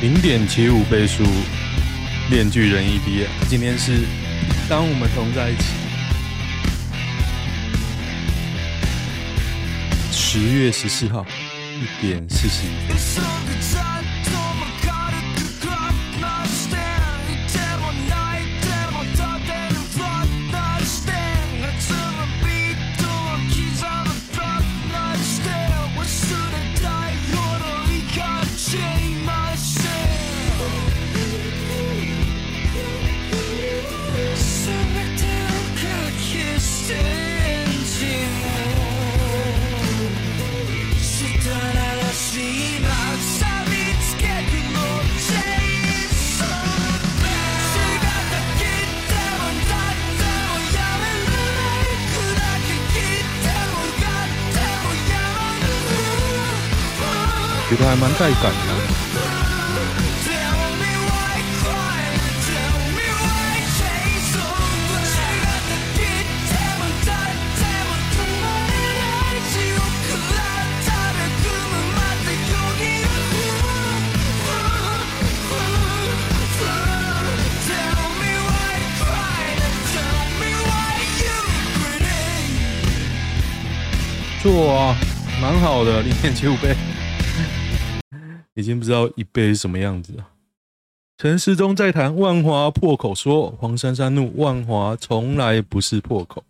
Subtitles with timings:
[0.00, 1.24] 零点七五倍速，
[2.30, 3.26] 链锯人 EP。
[3.48, 4.04] 今天是
[4.68, 5.64] 当我们同在一起，
[10.12, 11.26] 十月十四号
[11.80, 13.97] 一点四十一分。
[58.18, 58.98] 带感的。
[84.40, 84.96] 做啊，
[85.40, 86.74] 蛮好的，零点七五倍。
[88.58, 90.30] 已经不知道一倍是什么样子了。
[91.16, 96.42] 陈世忠在谈万华破口说，黄珊珊怒，万华从来不是破口。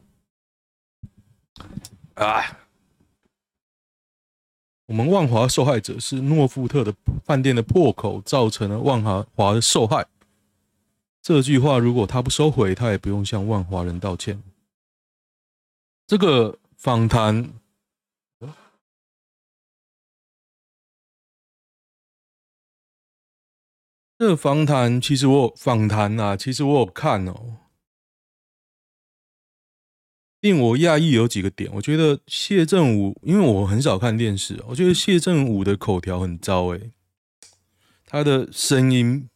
[2.15, 2.61] 啊，
[4.87, 6.95] 我们万华受害者是诺富特的
[7.27, 10.06] 饭店的破口，造成了万华华的受害。
[11.20, 14.43] 这句话如果他不收回，他也不用向万华人道歉。
[16.06, 17.50] 这个访谈。
[24.19, 27.59] 这个访谈其实我有访谈啊，其实我有看哦。
[30.41, 36.91] 令我讶异有几个点，我觉得谢振武，因为我很少看电视，我觉得谢振武的口条很糟诶，
[38.05, 39.28] 他的声音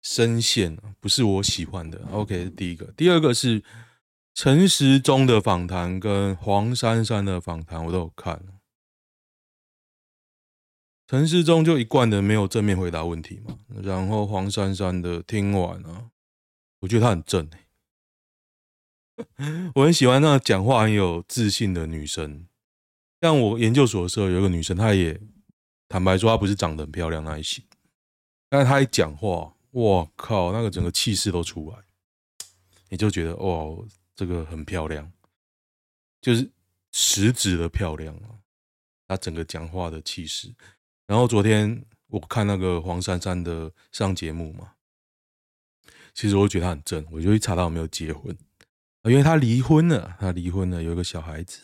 [0.00, 2.00] 声线不是我喜欢的。
[2.12, 3.62] OK，第一个，第二个是
[4.34, 8.42] 陈时中的访谈跟黄珊珊的访谈，我都有看。
[11.10, 16.12] 陈时中就一贯的没有正面回答问题嘛，然后黄珊珊的听完啊，
[16.78, 17.50] 我觉得她很正，
[19.74, 22.46] 我很喜欢那个讲话很有自信的女生。
[23.20, 25.20] 像我研究所的时候，有一个女生，她也
[25.88, 27.64] 坦白说，她不是长得很漂亮那一型，
[28.48, 31.78] 但是她一讲话，哇靠，那个整个气势都出来，
[32.88, 33.76] 你就觉得哇，
[34.14, 35.10] 这个很漂亮，
[36.20, 36.48] 就是
[36.92, 38.38] 实质的漂亮啊，
[39.08, 40.54] 她整个讲话的气势。
[41.10, 44.74] 然后昨天我看那个黄珊珊的上节目嘛，
[46.14, 48.38] 其实我觉得她很正，我就去查她有没有结婚，
[49.02, 51.62] 因为她离婚了，她离婚了，有一个小孩子，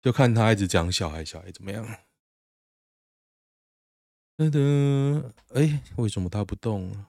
[0.00, 1.86] 就看她一直讲小孩，小孩怎么样？
[4.38, 7.04] 噔噔，哎，为什么她不动？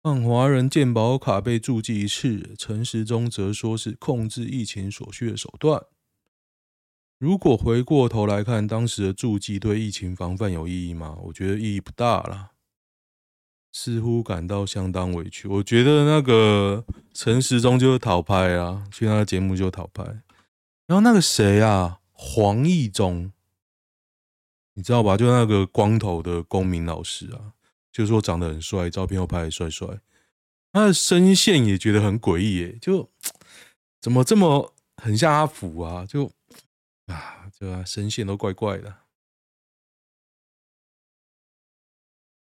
[0.00, 5.84] 万华人健保卡被注记一次，陈时中则说是控制疫情所需的手段。
[7.18, 11.16] 如果回过头来看当时的注记对疫情防范有意义吗？
[11.22, 12.50] 我觉得意义不大了，
[13.72, 15.48] 似乎感到相当委屈。
[15.48, 16.84] 我觉得那个
[17.14, 20.04] 陈时中就是讨拍啊，去他的节目就讨拍。
[20.86, 23.32] 然后那个谁啊，黄义中，
[24.74, 25.16] 你知道吧？
[25.16, 27.54] 就那个光头的公民老师啊，
[27.90, 30.00] 就说长得很帅，照片又拍得帅帅，
[30.70, 33.10] 他的声线也觉得很诡异耶，就
[34.02, 36.04] 怎么这么很像阿福啊？
[36.04, 36.30] 就。
[37.06, 38.96] 啊，这个声线都怪怪的。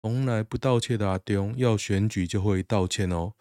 [0.02, 3.34] 从来不道歉的阿丢，要选举就会道歉哦。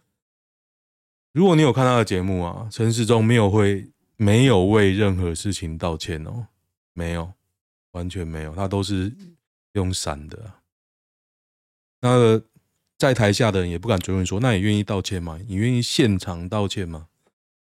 [1.33, 6.49] 如果你有看他的节目啊，陈时中没有会没有为任何事情道歉哦，
[6.93, 7.35] 没有，
[7.91, 9.15] 完全没有，他都是
[9.73, 10.55] 用闪的。
[12.01, 12.47] 那个
[12.97, 15.39] 在台下的人也不敢追问说，那你愿意道歉吗？
[15.47, 17.09] 你愿意现场道歉吗？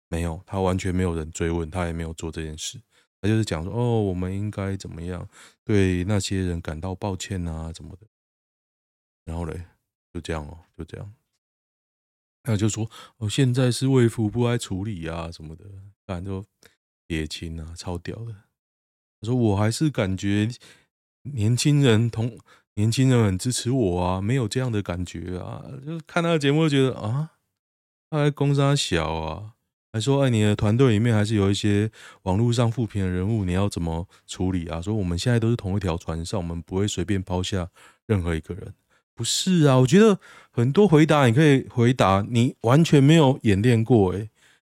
[0.08, 2.80] 没有，他完全没有人追问，他也没有做这件事。
[3.26, 5.28] 就是讲说，哦，我们应该怎么样
[5.64, 8.06] 对那些人感到抱歉啊，怎么的？
[9.24, 9.64] 然后嘞，
[10.12, 11.14] 就这样哦，就这样。
[12.42, 15.64] 他就说，哦，现在是卫福部来处理啊，什么的，
[16.06, 16.48] 反正就
[17.08, 18.32] 撇清啊，超屌的。
[19.20, 20.48] 他说，我还是感觉
[21.22, 22.38] 年轻人同
[22.74, 25.64] 年轻人很支持我啊，没有这样的感觉啊。
[25.84, 27.32] 就看那个节目，就觉得啊，
[28.08, 29.55] 他还攻三小啊。
[29.96, 31.90] 还说，哎，你的团队里面还是有一些
[32.24, 34.78] 网络上负评的人物，你要怎么处理啊？
[34.78, 37.66] 说我们现在都是同一条船上，我们不会随便抛下
[38.04, 38.74] 任何一个人。
[39.14, 40.20] 不是啊，我觉得
[40.50, 44.28] 很多回答你可以回答，你完全没有演练过，哎，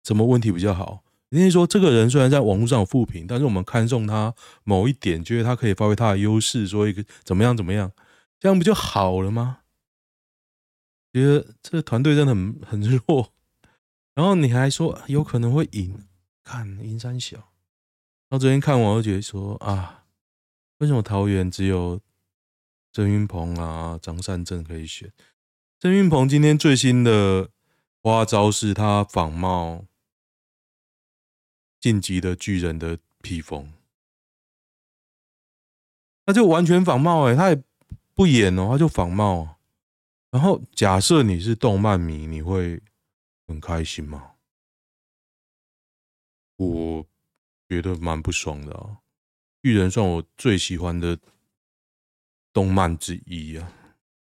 [0.03, 1.03] 什么问题比较好？
[1.29, 4.33] 你可以说这个人虽然在网络上有负评，但是我们看中他
[4.63, 7.91] 某一点，觉得他可以发挥他的优势，说一个怎么样怎么样，
[8.39, 9.59] 这样不就好了吗？
[11.13, 13.31] 觉得这个团队真的很很弱。
[14.13, 16.07] 然后你还说有可能会赢，
[16.43, 17.37] 看赢三小。
[17.37, 20.03] 然后昨天看完，我就觉得说啊，
[20.79, 21.99] 为什么桃园只有
[22.91, 25.11] 郑云鹏啊、张善政可以选？
[25.79, 27.49] 郑云鹏今天最新的
[28.01, 29.85] 花招是他仿冒
[31.79, 33.71] 进击的巨人的披风，
[36.25, 37.63] 他就完全仿冒哎，他也
[38.13, 39.55] 不演哦，他就仿冒。
[40.29, 42.81] 然后假设你是动漫迷，你会。
[43.47, 44.33] 很开心吗？
[46.57, 47.07] 我
[47.67, 48.99] 觉得蛮不爽的啊。
[49.63, 51.19] 巨人算我最喜欢的
[52.53, 53.73] 动漫之一啊，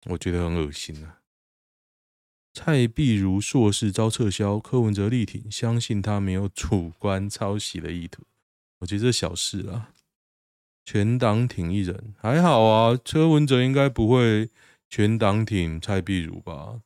[0.06, 1.20] 我觉得很恶心啊。
[2.54, 8.24] 蔡碧如硕士遭撤销，柯文哲力挺，相信他没有主观抄袭的意图。
[8.80, 9.94] 我觉得这小事啊，
[10.84, 12.98] 全党挺一人还好啊。
[12.98, 14.50] 柯文哲应该不会
[14.90, 16.82] 全党挺蔡碧如吧？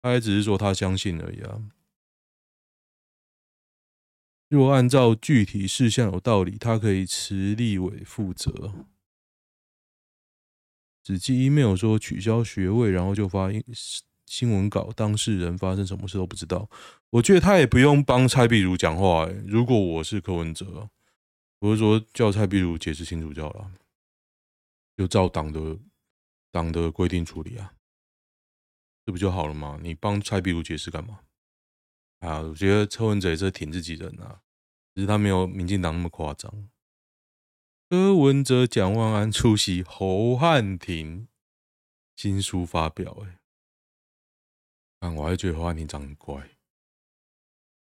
[0.00, 1.62] 他也只是说他相信而已啊。
[4.48, 8.86] 若按照具体事项有道理，他可以辞立委负责。
[11.02, 13.64] 只寄 email 说取消学位，然后就发新
[14.24, 16.68] 新闻稿，当事人发生什么事都不知道。
[17.10, 19.26] 我觉得他也不用帮蔡壁如讲话。
[19.46, 20.90] 如果我是柯文哲，
[21.60, 23.72] 我是说叫蔡壁如解释清楚就好了，
[24.96, 25.78] 就照党的
[26.50, 27.72] 党的规定处理啊，
[29.08, 29.78] 这不就好了吗？
[29.82, 31.20] 你帮蔡壁如解释干嘛？
[32.18, 34.42] 啊，我觉得柯文哲也是挺自己人啊，
[34.94, 36.68] 只是他没有民进党那么夸张。
[37.88, 41.26] 柯文哲、蒋万安出席侯汉廷
[42.16, 43.38] 新书发表，哎，
[45.00, 46.46] 但我还觉得侯汉廷长很乖，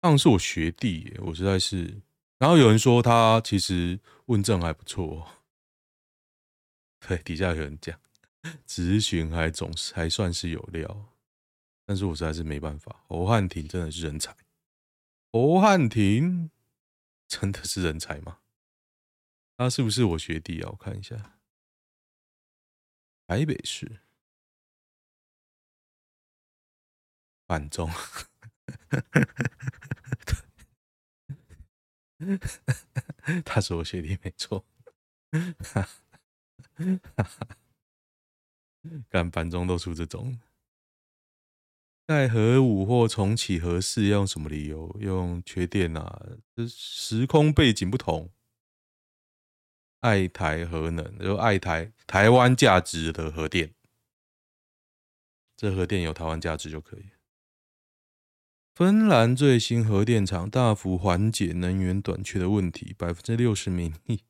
[0.01, 2.03] 当是我学弟，我实在是。
[2.39, 5.27] 然后有人说他其实问政还不错，
[7.01, 8.01] 对，底下有人讲，
[8.65, 11.15] 咨询还总是还算是有料。
[11.87, 14.37] 但是我实在是没办法，侯汉廷真的是人才。
[15.33, 16.51] 侯汉廷
[17.29, 18.41] 真的是人才吗？
[19.57, 20.69] 他是不是我学弟啊？
[20.71, 21.39] 我看一下，
[23.27, 24.01] 台北市
[27.47, 27.89] 板中，
[33.45, 34.65] 他是我学弟没错。
[39.09, 40.39] 干板中都出这种。
[42.07, 44.97] 盖核武或重启核试要用什么理由？
[45.01, 46.23] 用缺电啊？
[46.55, 48.31] 这时空背景不同。
[50.01, 53.75] 爱台核能，就爱台台湾价值的核电，
[55.57, 57.07] 这核电有台湾价值就可以。
[58.73, 64.23] 芬兰最新核电厂大幅缓解能源短缺的问题，百分之六十民意，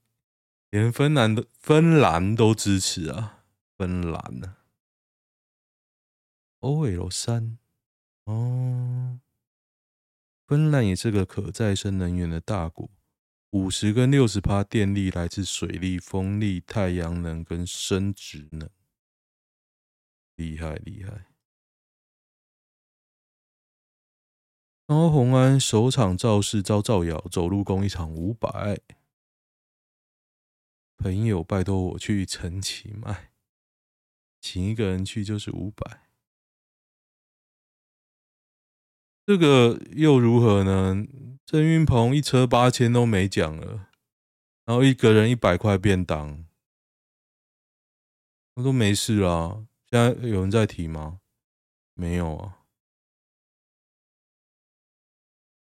[0.71, 3.45] 连芬兰的芬兰都支持啊！
[3.77, 4.57] 芬兰呢
[6.61, 7.59] ？OL 三。
[8.27, 9.21] 哦，
[10.47, 12.91] 芬兰也是个可再生能源的大国，
[13.51, 18.69] 五十跟六十趴电力来自水力、风力、太阳能跟生殖能，
[20.35, 21.27] 厉害厉害。
[24.89, 28.81] 高红安首场造势遭造谣，走路工一场五百，
[30.97, 33.31] 朋友拜托我去陈其迈，
[34.41, 36.06] 请一个人去就是五百。
[39.27, 41.05] 这个又如何呢？
[41.45, 43.89] 郑云鹏一车八千都没讲了，
[44.65, 46.47] 然后一个人一百块便当，
[48.55, 49.67] 我都没事啊。
[49.91, 51.21] 现在有人在提吗？
[51.95, 52.59] 没有啊。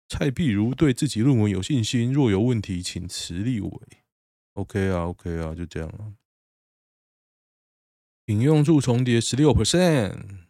[0.08, 3.82] 蔡壁如对自己论文有信心，若有问题请辞立委。
[4.54, 6.16] OK 啊，OK 啊，就这样啊。
[8.28, 10.48] 引用数重叠十六 percent。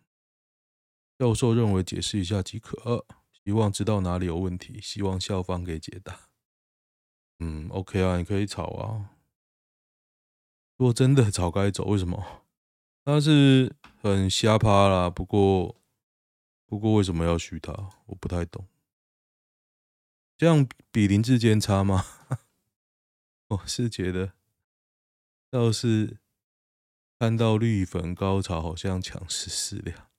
[1.22, 3.06] 教授认为解释一下即可，
[3.46, 6.20] 希望知道哪里有问题，希望校方给解答。
[7.38, 9.12] 嗯，OK 啊，你可以吵啊。
[10.78, 12.48] 如果真的早该走，为什么？
[13.06, 15.12] 他是很瞎趴啦。
[15.12, 15.76] 不过，
[16.66, 17.72] 不过为什么要嘘他？
[18.08, 18.68] 我不太懂。
[20.40, 22.04] 这样比林志坚差吗？
[23.50, 24.34] 我是觉得，
[25.52, 26.18] 倒是
[27.20, 30.10] 看到绿粉高潮，好像抢十四两。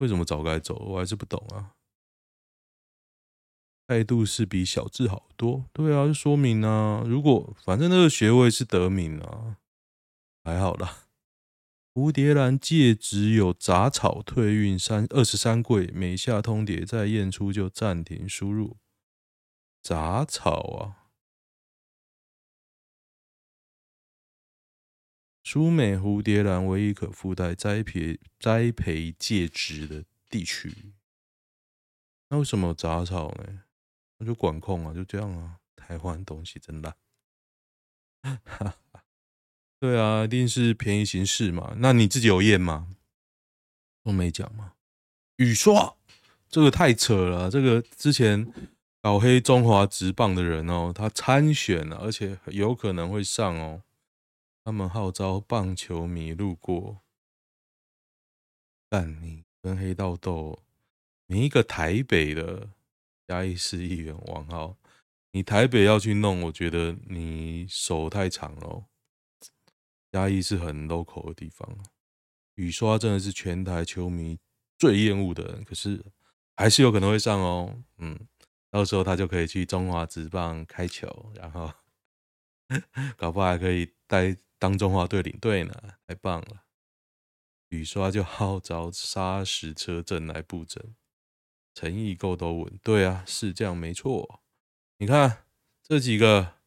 [0.00, 0.74] 为什么早该走？
[0.74, 1.72] 我还是不懂啊。
[3.86, 5.64] 态度是比小智好多。
[5.72, 9.56] 对啊，就说明啊，如果反正那个学位是得名啊，
[10.44, 11.06] 还好啦。
[11.92, 18.76] 蝴蝶兰戒指有杂草退运三二十三柜，每下通牒再验出就暂停输入。
[19.82, 20.99] 杂草啊，
[25.52, 30.92] 苏美蝴蝶兰唯一可附带栽培栽培介质的地区。
[32.28, 33.64] 那为什么有杂草呢？
[34.18, 35.56] 那就管控啊，就这样啊。
[35.74, 36.94] 台湾东西真烂。
[39.80, 41.74] 对啊，一定是便宜行事嘛。
[41.78, 42.94] 那你自己有验吗？
[44.04, 44.74] 都没讲吗？
[45.38, 45.96] 雨刷，
[46.48, 47.50] 这个太扯了。
[47.50, 48.52] 这个之前
[49.02, 53.82] 搞黑中华职棒的人哦，他参选了，而且有可能会上哦。
[54.62, 57.00] 他们号召棒球迷路过，
[58.88, 60.62] 但你跟黑道斗，
[61.26, 62.68] 你一个台北的
[63.26, 64.76] 嘉义市议员王浩，
[65.32, 68.84] 你台北要去弄，我觉得你手太长了。
[70.12, 71.78] 嘉义是很 local 的地方，
[72.56, 74.38] 雨刷真的是全台球迷
[74.76, 76.04] 最厌恶的人，可是
[76.56, 77.82] 还是有可能会上哦。
[77.98, 78.18] 嗯，
[78.70, 81.72] 到时候他就可以去中华职棒开球，然后
[83.16, 85.74] 搞不好还可以带当中华队领队呢，
[86.06, 86.64] 太棒了！
[87.70, 90.94] 雨刷就号召砂石车阵来布阵，
[91.74, 92.78] 诚意够都稳。
[92.82, 94.42] 对啊，是这样没错。
[94.98, 95.46] 你看
[95.82, 96.60] 这几个。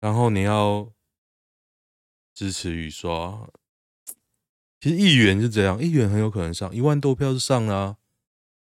[0.00, 0.92] 然后你要
[2.32, 3.50] 支持雨刷，
[4.80, 7.98] 其实议员是这样，议员很有可能上一万多票是上啊。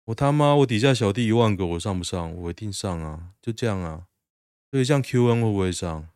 [0.04, 2.34] 我他妈，我底下小弟一万个，我上不上？
[2.34, 4.08] 我一定上啊，就这样啊。
[4.70, 6.10] 所以像 QN 会不会上？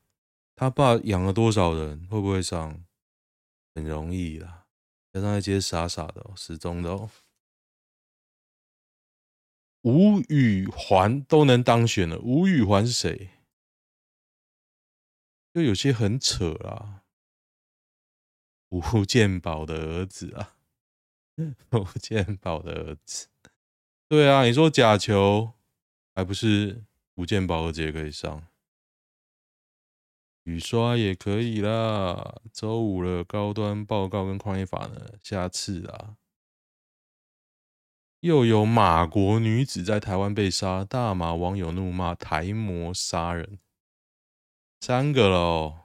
[0.58, 2.04] 他爸养了多少人？
[2.08, 2.84] 会不会上？
[3.76, 4.66] 很容易啦，
[5.12, 7.08] 加上那些傻傻的、失踪的哦。
[9.82, 13.30] 吴宇环都能当选了，吴宇环是谁？
[15.54, 17.04] 就有些很扯啊，
[18.70, 20.56] 吴建宝的儿子啊，
[21.70, 23.28] 吴建宝的儿子，
[24.08, 25.52] 对啊，你说假球，
[26.16, 26.84] 还不是
[27.14, 28.48] 吴建宝儿子可以上，
[30.48, 32.40] 雨刷也可以啦。
[32.54, 35.18] 周五了，高端报告跟矿业法呢？
[35.22, 36.16] 下次啊，
[38.20, 43.58] 又有马国女子在台湾被杀，大马网友怒骂台模杀人。
[44.80, 45.80] 三个喽，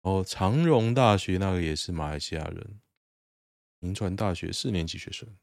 [0.00, 2.80] 哦，长荣大学那个也是马来西亚人，
[3.78, 5.36] 铭传大学四年级学生，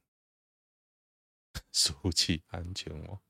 [1.71, 3.21] 输气安全网，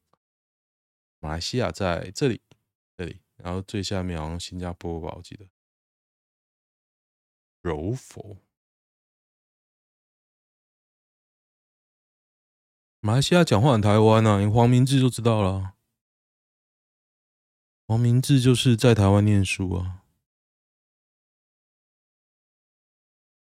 [1.20, 2.42] 马来西亚在这里，
[2.98, 5.48] 这里，然后最下面好像新加坡吧，我记得，
[7.62, 8.38] 柔佛，
[13.00, 15.76] 马来西亚讲话很台湾啊，你黄明志就知道了。
[17.88, 20.04] 黄明志就是在台湾念书啊，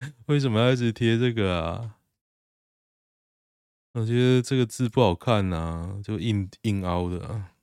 [0.27, 1.97] 为什么要一直贴这个啊？
[3.95, 7.58] 我觉得这个字不好看呐，就硬硬凹的。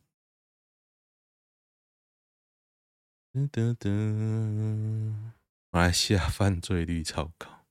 [3.35, 5.13] 噔噔噔，
[5.69, 7.65] 马来西亚犯罪率超高，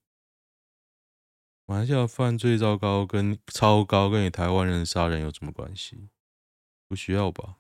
[1.64, 6.10] 马来西亚犯罪糟糕跟超高跟你台湾人杀人有什么关系？
[6.86, 7.56] 不需要吧？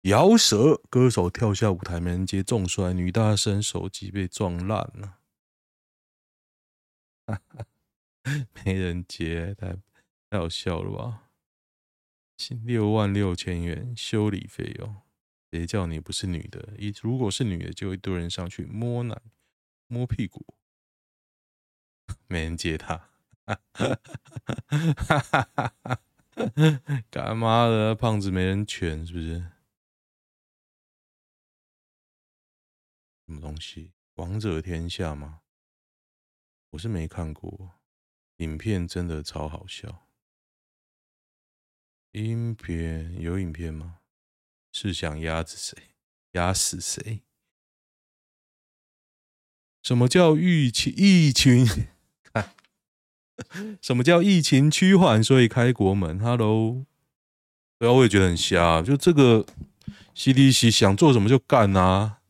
[0.00, 5.18] 饶舌歌手跳下舞台没人接，重摔女大生手机被撞烂了，
[8.64, 9.76] 没人接，太
[10.28, 11.30] 太好笑了吧？
[12.64, 14.96] 六万六千元修理费用，
[15.50, 16.74] 谁叫你不是女的？
[16.78, 19.20] 一如果是女的，就一堆人上去摸奶、
[19.86, 20.44] 摸屁股，
[22.28, 23.10] 没人接他，
[27.10, 27.94] 干嘛的？
[27.94, 29.38] 胖子没人权是不是？
[33.26, 33.92] 什么东西？
[34.14, 35.40] 王者天下吗？
[36.70, 37.80] 我是没看过，
[38.36, 40.06] 影片真的超好笑。
[42.12, 43.97] 影片有影片吗？
[44.80, 45.82] 是想压死谁？
[46.34, 47.22] 压死谁？
[49.82, 50.94] 什么叫疫情？
[50.96, 51.66] 疫情？
[52.32, 52.54] 看，
[53.82, 55.20] 什么叫疫情趋缓？
[55.24, 56.20] 所以开国门。
[56.20, 56.86] Hello，
[57.80, 58.80] 对啊，我也觉得很瞎。
[58.80, 59.44] 就这个
[60.14, 62.20] CDC 想做什么就干啊。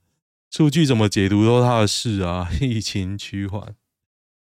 [0.50, 2.49] 数据怎么解读都是他的事啊！
[2.62, 3.76] 疫情趋缓，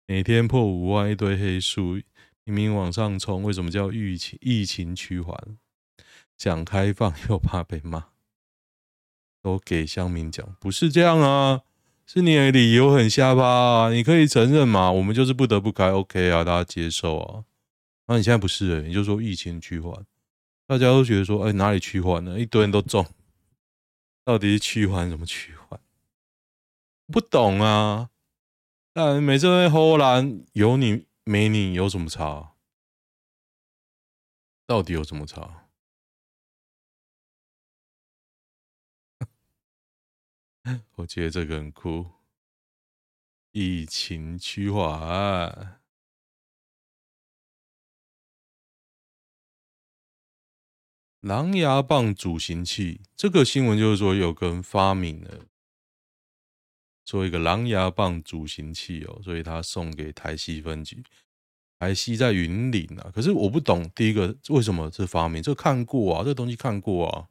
[0.05, 2.01] 每天破五万一堆黑数，
[2.45, 4.39] 明明往上冲，为什么叫疫情？
[4.41, 5.57] 疫情趋缓，
[6.37, 8.09] 想开放又怕被骂，
[9.41, 11.63] 都给乡民讲，不是这样啊！
[12.05, 13.89] 是你的理由很瞎吧？
[13.91, 14.91] 你可以承认嘛？
[14.91, 17.43] 我们就是不得不开，OK 啊，大家接受啊。
[18.05, 20.05] 那你现在不是，你就说疫情趋缓，
[20.65, 22.39] 大家都觉得说，哎，哪里趋缓呢？
[22.39, 23.05] 一堆人都中，
[24.23, 25.79] 到底是趋缓怎么趋缓？
[27.11, 28.09] 不懂啊！
[28.93, 32.53] 但每次在荷兰有你没你有什么差？
[34.65, 35.66] 到底有什么差？
[40.95, 42.05] 我觉得这个很酷。
[43.51, 45.79] 疫情趋缓，
[51.21, 55.45] 狼牙棒助行器这个新闻就是说有个人发明了
[57.03, 61.03] 做一个狼牙棒助行器哦，所以他送给台西分局。
[61.79, 65.41] 台西在云林啊，可是我不懂，第一个为什么这发明？
[65.41, 67.29] 这看过啊，这东西看过啊。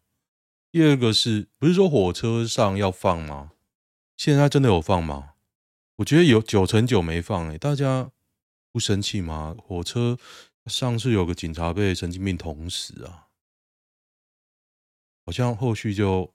[0.76, 3.52] 第二个是不是说火车上要放吗？
[4.14, 5.32] 现在真的有放吗？
[5.96, 8.10] 我觉得有九成九没放诶、大家
[8.70, 9.56] 不生气吗？
[9.58, 10.18] 火车
[10.66, 13.28] 上次有个警察被神经病捅死啊，
[15.24, 16.34] 好像后续就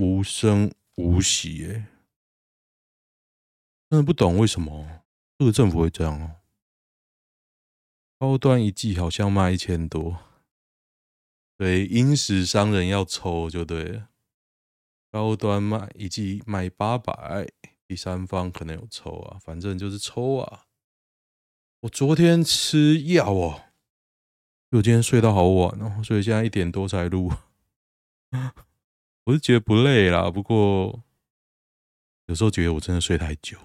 [0.00, 1.86] 无声无息诶、欸，
[3.90, 5.02] 真的不懂为什么
[5.36, 6.36] 这个政府会这样哦。
[8.18, 10.25] 高端一季好像卖一千多。
[11.56, 14.08] 对，因时商人要抽就对了。
[15.10, 17.48] 高端卖一剂卖八百，
[17.86, 20.64] 第三方可能有抽啊，反正就是抽啊。
[21.80, 23.62] 我昨天吃药哦，
[24.72, 27.32] 我今天睡到好晚哦，所以现在一点多才录。
[29.24, 31.02] 我是觉得不累啦，不过
[32.26, 33.56] 有时候觉得我真的睡太久。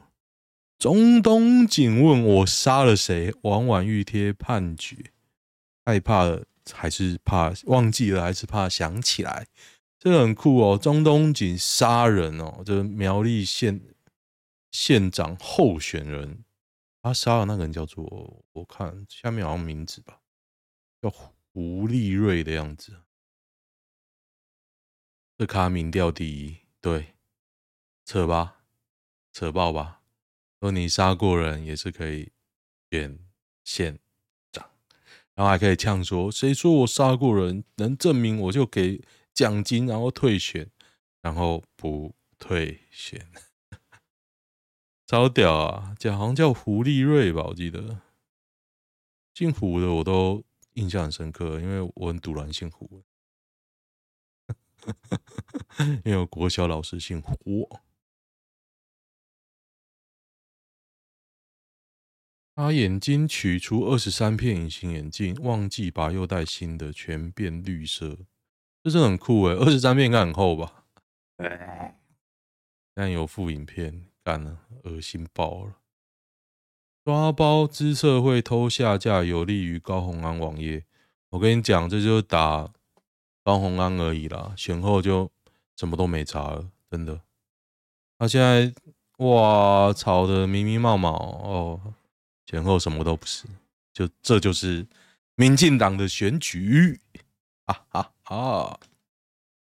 [0.78, 3.34] 中东警问我杀了谁？
[3.42, 5.12] 婉婉欲贴判决，
[5.86, 6.46] 害怕了。
[6.74, 9.48] 还是怕忘记了，还是怕想起来？
[10.00, 10.78] 这个很酷哦！
[10.78, 13.80] 中东锦杀人哦，这个苗栗县
[14.72, 16.44] 县长候选人，
[17.04, 20.20] 他杀的那个人叫做，我看下面好像名字吧，
[21.02, 23.04] 叫胡立瑞的样子。
[25.38, 27.14] 这卡民调第一，对，
[28.06, 28.64] 扯吧，
[29.32, 30.02] 扯爆吧！
[30.60, 32.32] 说你杀过人也是可以
[32.90, 33.20] 选
[33.64, 34.00] 县。
[35.42, 37.64] 然后还可以呛说：“谁说我杀过人？
[37.78, 39.02] 能证明我就给
[39.34, 40.70] 奖金，然后退选，
[41.20, 43.28] 然后不退选，
[45.08, 45.96] 超屌啊！
[45.98, 48.02] 叫好像叫胡立瑞吧，我记得
[49.34, 53.02] 姓胡的我都印象很深刻，因为我很赌然姓胡，
[56.06, 57.68] 因为我国小老师姓胡。”
[62.62, 68.20] 把眼睛取出二十三片隐形眼镜，忘记拔又戴新的，全变绿色，
[68.84, 70.84] 这是很酷诶，二十三片应该很厚吧？
[72.94, 75.78] 但有副影片，干了，恶心爆了！
[77.04, 80.86] 抓包资社会偷下架，有利于高洪安网页。
[81.32, 82.72] 我跟你讲，这就是打
[83.44, 85.32] 高洪安而已啦，选后就
[85.76, 87.22] 什么都没查了，真的。
[88.20, 88.72] 他现在
[89.18, 91.96] 哇，吵得迷迷冒冒哦。
[92.52, 93.46] 前后什么都不是，
[93.94, 94.86] 就这就是
[95.36, 97.00] 民进党的选举
[97.64, 98.78] 啊啊啊！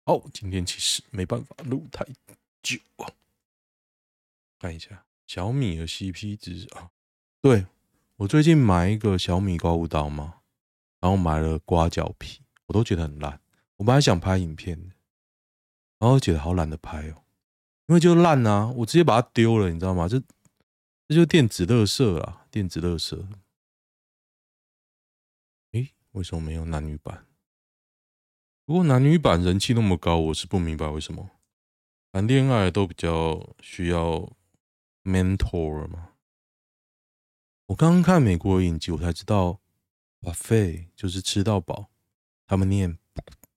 [0.03, 2.05] 好，今天其实没办法录太
[2.61, 2.77] 久，
[4.59, 6.91] 看一下小米的 CP 值啊。
[7.41, 7.65] 对，
[8.17, 10.41] 我最近买一个小米刮胡刀嘛，
[10.99, 13.39] 然后买了刮脚皮，我都觉得很烂。
[13.77, 14.93] 我本来想拍影片的，
[15.99, 17.23] 然后觉得好懒得拍哦，
[17.87, 20.09] 因为就烂啊，我直接把它丢了，你知道吗？
[20.09, 20.19] 这
[21.07, 22.41] 这就是电子垃圾啊。
[22.55, 23.27] 电子垃圾，
[25.73, 27.27] 诶，为什么没有男女版？
[28.63, 31.31] 不过男女版人气那么高，我是不明白为什么。
[32.13, 34.33] 谈恋爱都比较需要
[35.03, 36.13] mentor 嘛。
[37.65, 39.59] 我刚刚看美国影集，我才知道
[40.21, 41.91] buffet 就是吃到饱，
[42.47, 42.97] 他们念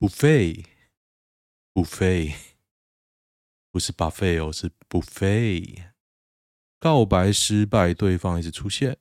[0.01, 2.35] buffet，buffet
[3.71, 5.88] 不是 buffet 哦，是 buffet。
[6.79, 8.97] 告白失败，对方一直出现。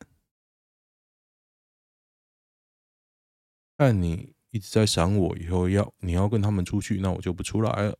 [3.77, 7.97] 看你一直在闪我，以后要你要跟他们出去，那我就不出来了。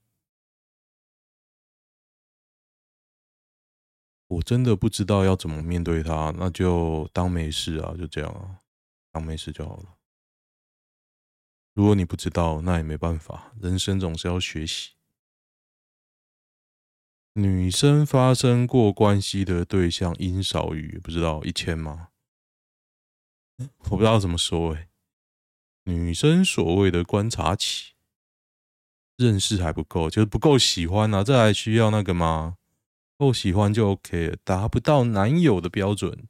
[4.26, 8.60] 我真的不知道要怎么面对他，那就当没事啊，就这样啊，
[9.12, 9.98] 当没事就好了。
[11.74, 14.97] 如果你不知道，那也没办法，人生总是要学习。
[17.40, 22.08] 女生发生过关系的对象应少于不知道一千吗？
[23.60, 24.90] 我不知道怎么说哎、
[25.84, 27.92] 女生所谓的观察期，
[29.18, 32.58] 认识还不够，就是不够喜欢啊，这还需要那个吗？
[33.20, 36.28] 够喜欢就 OK，达不到男友的标准，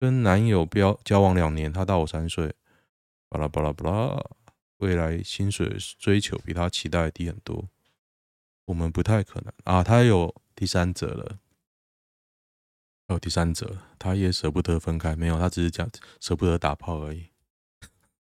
[0.00, 2.54] 跟男友标交往两年，他大我三岁，
[3.28, 4.24] 巴拉巴拉巴拉，
[4.78, 7.68] 未来薪水追求比他期待低很多，
[8.68, 9.82] 我们不太可能啊。
[9.82, 11.38] 他有第三者了，
[13.08, 17.28] 有第三者，他也舍不得分开，没有，他只是讲舍不得打炮而已。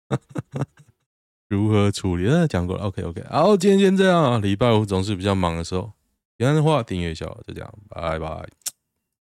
[1.48, 2.24] 如何处理？
[2.26, 4.38] 那讲过了，OK OK，好，今天先这样啊。
[4.40, 5.94] 礼拜五总是比较忙的时候，
[6.40, 8.50] 喜欢的话订阅一下，就这样，拜拜。